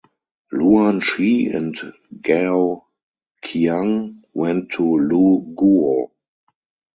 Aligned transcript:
Luan 0.51 0.99
Shi 0.99 1.45
and 1.51 1.75
Gao 2.23 2.87
Qiang 3.45 4.23
went 4.33 4.71
to 4.71 4.97
Lu 4.97 5.53
Guo. 5.55 6.09